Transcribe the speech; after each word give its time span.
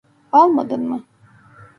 Almadın 0.31 0.83
mı? 0.89 1.03